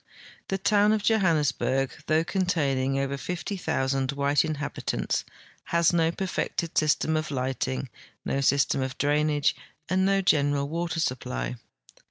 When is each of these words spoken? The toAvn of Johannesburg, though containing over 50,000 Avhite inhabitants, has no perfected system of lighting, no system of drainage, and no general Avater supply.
The 0.47 0.57
toAvn 0.57 0.95
of 0.95 1.03
Johannesburg, 1.03 1.91
though 2.07 2.23
containing 2.23 2.97
over 2.97 3.17
50,000 3.17 4.09
Avhite 4.09 4.43
inhabitants, 4.43 5.23
has 5.65 5.93
no 5.93 6.11
perfected 6.11 6.75
system 6.75 7.15
of 7.15 7.29
lighting, 7.29 7.87
no 8.25 8.41
system 8.41 8.81
of 8.81 8.97
drainage, 8.97 9.55
and 9.87 10.03
no 10.03 10.23
general 10.23 10.67
Avater 10.67 10.99
supply. 10.99 11.55